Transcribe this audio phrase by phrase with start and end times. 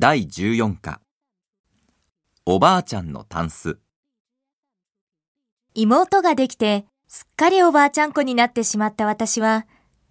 [0.00, 1.00] 第14課
[2.46, 3.80] おばあちゃんのタンス
[5.74, 9.66] 妹ができて、すっかりおばあちゃん子になってしまった私は、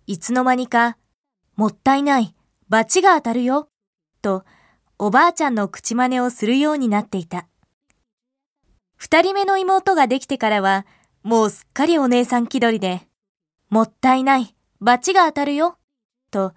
[0.05, 0.97] いつの間にか、
[1.55, 2.35] もったいない、
[2.67, 3.69] 罰が当たるよ、
[4.21, 4.43] と、
[4.99, 7.47] おばあちゃんの口真似をするようになっていた。
[8.97, 10.85] 二人目の妹ができてからは、
[11.23, 13.07] もうすっかりお姉さん気取りで、
[13.69, 15.77] もったいない、罰が当たるよ、
[16.29, 16.51] と、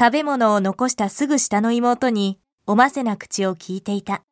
[0.00, 4.22] 食べ物を残したすぐ下の妹に、おませな口を聞いていた。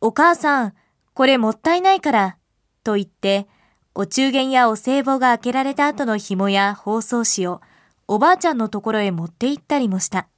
[0.00, 0.74] お母さん、
[1.12, 2.38] これもったいないから、
[2.84, 3.48] と言って、
[3.94, 7.60] お中元やお歳暮が開けられた後の紐や包装紙を
[8.06, 10.28] おばあちゃんのところへ持って行ったりもした。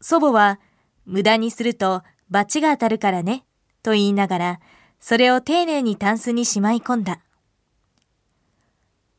[0.00, 0.58] 祖母は、
[1.04, 3.44] 無駄にすると罰が当たるからね、
[3.82, 4.60] と言いながら、
[4.98, 7.20] それを丁寧にタンスにしまい込んだ。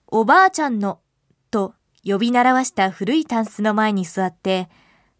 [0.07, 0.99] おばあちゃんの、
[1.51, 4.67] と呼び習わした古いタンスの前に座って、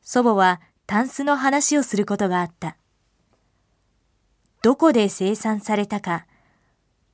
[0.02, 2.78] 祖母はタンスの話をすることがあった。
[4.62, 6.26] どこで生産されたか、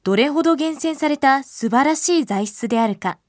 [0.03, 3.19] どれほど厳選された素晴らしい材質であるか、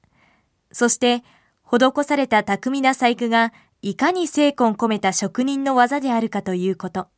[0.73, 1.23] そして
[1.65, 7.09] 施された巧みな細工がいかに精魂込めた職人の技であるかということ。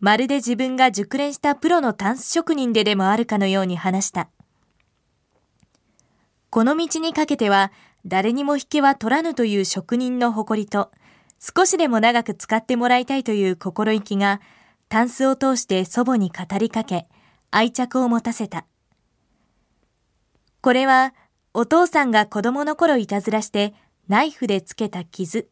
[0.00, 4.28] まるで自分が熟練したプロのタンス職人ででもあるかのように話した。
[6.50, 7.70] この道にかけては、
[8.04, 10.90] 誰にも引けは取らぬという職人の誇りと、
[11.44, 14.40] 少しでも長く使ってもらいたいという心意気が、
[14.88, 17.08] タンスを通して祖母に語りかけ、
[17.50, 18.64] 愛着を持たせた。
[20.60, 21.14] これは、
[21.52, 23.74] お父さんが子供の頃いたずらして
[24.06, 25.48] ナイフでつけた傷、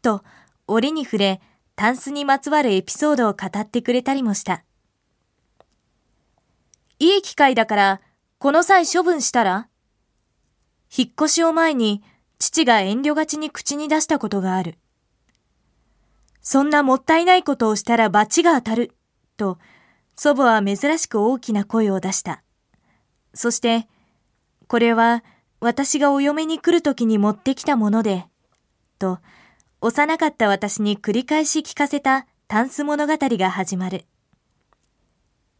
[0.00, 0.24] と
[0.66, 1.42] 折に触れ、
[1.76, 4.64] タンスにまつわるエピソードを語ってくれたりもした。
[6.98, 8.00] いい機会だから、
[8.38, 9.68] この際処分したら？
[10.96, 12.02] 引っ越しを前に
[12.38, 14.78] 父が遠慮がちに口に出したことがある。
[16.40, 18.92] そんなもったいないことをしたら罰が当たる、
[19.36, 19.58] と
[20.16, 22.42] 祖母は珍しく大きな声を出した。
[23.34, 23.86] そして、
[24.66, 25.22] これは
[25.60, 28.26] 私がお嫁に来るときに持ってきたもので、
[28.98, 29.18] と
[29.80, 34.06] 幼かった私に繰り返し聞かせたタンス物語が始まる。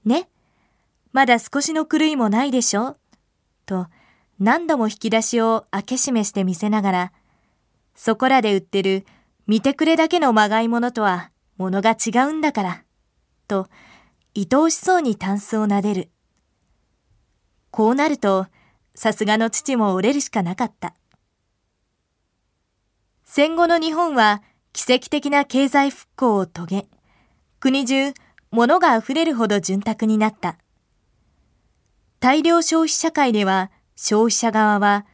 [0.05, 0.29] ね
[1.13, 2.97] まだ少しの狂いもないでしょ？
[3.67, 3.87] と
[4.39, 7.13] 何度も引き出しを開け閉めして見せながら、
[7.95, 9.05] そこらで売ってる
[9.49, 12.85] 見てくれだけのまがいものとはものが違うんだから、
[13.49, 13.67] と
[14.37, 16.11] 愛おしそうにタンスを撫でる。
[17.71, 18.47] こうなると、
[18.95, 20.95] さすがの父も折れるしかなかった。
[23.25, 24.43] 戦後の日本は
[24.75, 26.87] 奇跡的な経済復興を遂げ、
[27.59, 28.13] 国中
[28.51, 30.59] 物が溢れるほど潤沢になった。
[32.21, 35.07] 大量消費社会では消費者側は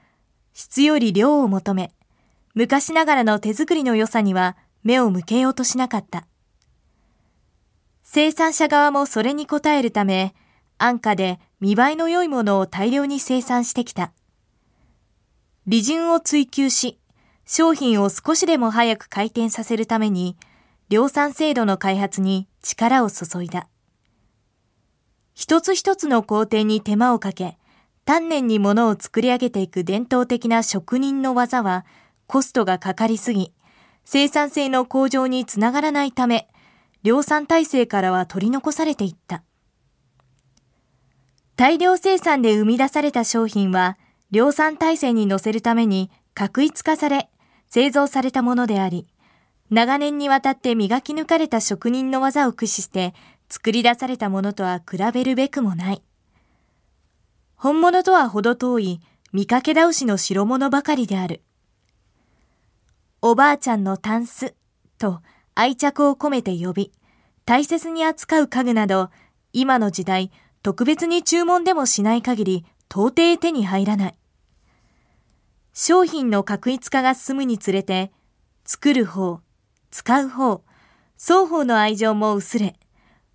[0.54, 1.92] 質より量を求め、
[2.54, 6.26] 昔ながらの手作りの良さには目を向けようとしなかった。
[8.02, 10.34] 生産者側もそれに応えるため、
[10.78, 14.12] 安価で見栄えの良いものを大量に生産してきた。
[15.66, 16.98] 利潤を追求し、
[17.46, 20.36] 商品を少しでも早く回転させるために、
[20.90, 23.66] 量産制度の開発に力を注いだ。
[25.34, 27.58] 一つ一つの工程に手間をかけ、
[28.04, 31.86] 丹念に物を作り上げていく伝統的な職人の技は、
[32.26, 33.52] コストがかかりすぎ、
[34.04, 36.48] 生産性の向上につながらないため、
[37.02, 39.42] 量産体制からは取り残されていった。
[41.56, 43.96] 大量生産で生み出された商品は、
[44.30, 47.30] 量産体制に乗せるために確一化され、
[47.68, 49.06] 製造されたものであり、
[49.70, 53.14] 長年にわたって磨き抜かれた職人の技を駆使して
[53.48, 56.02] 作り出されたものとは比べるべくもない。
[57.56, 59.00] 本物とは程遠い
[59.32, 61.42] 見かけ倒しの代物ばかりである。
[63.26, 64.54] おばあちゃんのタンス
[64.98, 65.22] と
[65.54, 66.92] 愛着を込めて呼び、
[67.46, 69.08] 大切に扱う家具など、
[69.54, 70.30] 今の時代
[70.62, 74.14] 特別に注文でもしない限り到底手に入らない。
[75.72, 78.12] 商品の確一化が進むにつれて、
[78.66, 79.40] 作る方、
[79.90, 80.62] 使う方、
[81.16, 82.76] 双方の愛情も薄れ、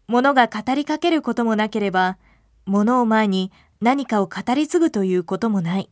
[0.05, 2.19] 物が語りかけることもなければ、
[2.67, 5.89] 物を前に何かを語り継ぐということもない。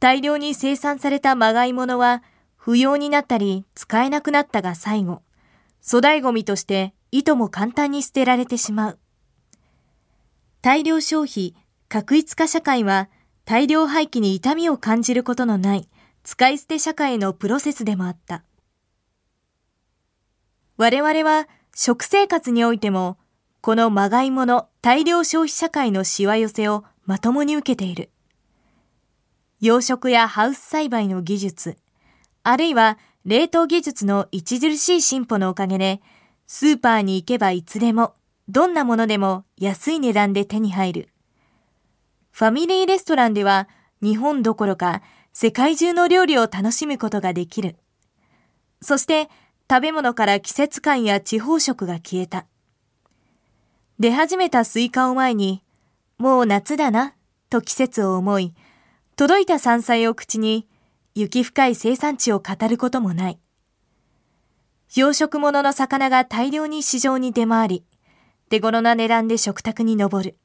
[0.00, 2.22] 大量に生産されたまがいものは、
[2.62, 5.22] 不要になったり使えなくなったが最後、
[5.82, 8.98] 粗大ゴミとしていとも簡単に捨てられてしまう。
[10.60, 11.54] 大量消費、
[11.88, 13.08] 確一化社会は、
[13.46, 15.88] 大量廃棄に痛みを感じることのない
[16.22, 18.44] 使い捨て社会のプロセスでもあった。
[20.76, 23.16] 我々は食生活においても、
[23.62, 28.10] このまがいもの大量消費社会のしわ寄せをまともに受けている。
[29.62, 31.78] 養殖やハウス栽培の技術、
[32.42, 36.00] あるいは冷凍技術の著しい進歩のおかげで、
[36.46, 38.14] スーパーに行けばいつでも、
[38.48, 41.08] どんなものでも安い値段で手に入る。
[42.30, 43.68] ファミリーレストランでは
[44.02, 45.02] 日本どころか
[45.32, 47.76] 世界中の料理を楽しむことができる。
[48.80, 49.28] そして
[49.70, 52.46] 食べ物から季節感や地方食が消えた。
[54.00, 55.62] 出始めたスイカを前に、
[56.18, 57.14] もう夏だな、
[57.50, 58.54] と季節を思い、
[59.14, 60.66] 届いた山菜を口に、
[61.14, 63.38] 雪深い生産地を語ることもない。
[64.94, 67.84] 養殖物の魚が大量に市場に出回り、
[68.48, 70.36] 手頃な値段で食卓に上る。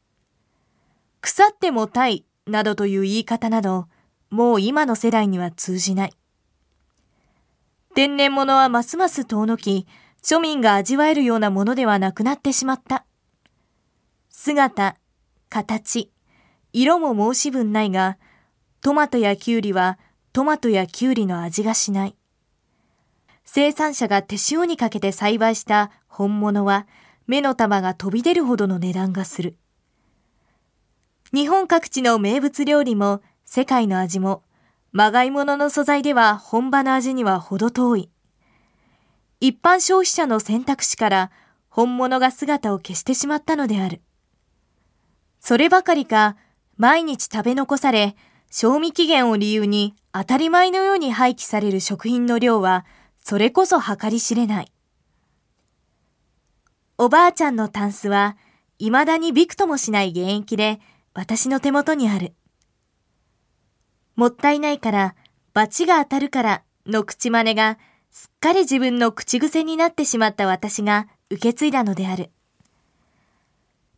[1.21, 3.88] 腐ってもタイなどという言い方など、
[4.29, 6.13] もう今の世代には通じない。
[7.95, 9.88] 天然物はますます遠のき、
[10.23, 13.06] 庶民が味わえるようなものではなくなってしまった。
[14.29, 14.97] 姿、
[15.50, 16.11] 形、
[16.73, 18.18] 色も申し分ないが、
[18.81, 19.97] トマトやキュウリは
[20.35, 22.15] トマトやキュウリの味がしない。
[23.45, 26.87] 生産者が手塩にかけて栽培した本物は
[27.25, 29.55] 目の玉が飛び出るほどの値段がする。
[31.33, 34.43] 日本各地の名物料理も世界の味も
[34.91, 38.09] まがいものの素材では本場の味には程遠い。
[39.39, 41.31] 一般消費者の選択肢から
[41.69, 44.01] 本物が姿を消してしまったのである。
[45.39, 46.35] そればかりか、
[46.75, 48.17] 毎日食べ残され、
[48.57, 52.86] 賞味期限を理由に当たり前のように廃棄される食品の量は、
[53.22, 54.72] それこそ計り知れない。
[56.98, 58.38] おばあちゃんのタンスは、
[58.80, 60.80] 未だにびくともしない現役で、
[61.13, 62.34] 私の手元にある。
[64.16, 65.16] もったいないから、
[65.54, 67.78] 罰が当たるからの口真似が、
[68.10, 72.31] すっかり自分の口癖になってしまった私が受け継いだのである。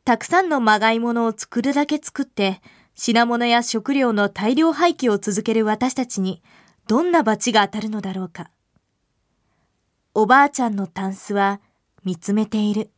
[0.03, 2.59] たくさんのまがいものを作るだけ作って、
[2.99, 6.41] 品物や食料の大量廃棄を続ける私たちに、
[6.87, 8.49] どんな罰が当たるのだろうか。
[10.15, 11.61] おばあちゃんのタンスは
[12.03, 12.89] 見つめている。